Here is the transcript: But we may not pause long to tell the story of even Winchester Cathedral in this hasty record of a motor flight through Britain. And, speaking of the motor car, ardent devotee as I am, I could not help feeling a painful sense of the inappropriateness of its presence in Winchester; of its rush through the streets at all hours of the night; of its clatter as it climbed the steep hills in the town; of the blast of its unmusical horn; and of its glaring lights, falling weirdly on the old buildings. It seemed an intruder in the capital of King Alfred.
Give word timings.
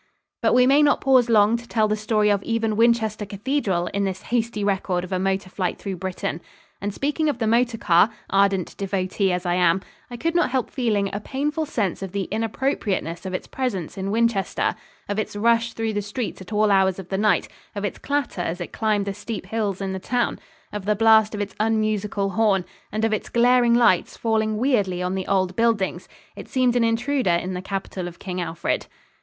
But 0.41 0.55
we 0.55 0.65
may 0.65 0.81
not 0.81 0.99
pause 0.99 1.29
long 1.29 1.57
to 1.57 1.67
tell 1.67 1.87
the 1.87 1.95
story 1.95 2.31
of 2.31 2.41
even 2.41 2.75
Winchester 2.75 3.23
Cathedral 3.23 3.85
in 3.93 4.03
this 4.03 4.23
hasty 4.23 4.63
record 4.63 5.03
of 5.03 5.11
a 5.11 5.19
motor 5.19 5.47
flight 5.51 5.77
through 5.77 5.97
Britain. 5.97 6.41
And, 6.81 6.91
speaking 6.91 7.29
of 7.29 7.37
the 7.37 7.45
motor 7.45 7.77
car, 7.77 8.09
ardent 8.27 8.75
devotee 8.77 9.31
as 9.31 9.45
I 9.45 9.53
am, 9.53 9.81
I 10.09 10.17
could 10.17 10.33
not 10.33 10.49
help 10.49 10.71
feeling 10.71 11.11
a 11.13 11.19
painful 11.19 11.67
sense 11.67 12.01
of 12.01 12.13
the 12.13 12.23
inappropriateness 12.31 13.27
of 13.27 13.35
its 13.35 13.45
presence 13.45 13.95
in 13.95 14.09
Winchester; 14.09 14.73
of 15.07 15.19
its 15.19 15.35
rush 15.35 15.73
through 15.73 15.93
the 15.93 16.01
streets 16.01 16.41
at 16.41 16.51
all 16.51 16.71
hours 16.71 16.97
of 16.97 17.09
the 17.09 17.17
night; 17.19 17.47
of 17.75 17.85
its 17.85 17.99
clatter 17.99 18.41
as 18.41 18.59
it 18.59 18.73
climbed 18.73 19.05
the 19.05 19.13
steep 19.13 19.45
hills 19.45 19.81
in 19.81 19.93
the 19.93 19.99
town; 19.99 20.39
of 20.73 20.85
the 20.85 20.95
blast 20.95 21.35
of 21.35 21.41
its 21.41 21.53
unmusical 21.59 22.31
horn; 22.31 22.65
and 22.91 23.05
of 23.05 23.13
its 23.13 23.29
glaring 23.29 23.75
lights, 23.75 24.17
falling 24.17 24.57
weirdly 24.57 25.03
on 25.03 25.13
the 25.13 25.27
old 25.27 25.55
buildings. 25.55 26.09
It 26.35 26.49
seemed 26.49 26.75
an 26.75 26.83
intruder 26.83 27.29
in 27.29 27.53
the 27.53 27.61
capital 27.61 28.07
of 28.07 28.17
King 28.17 28.41
Alfred. 28.41 28.87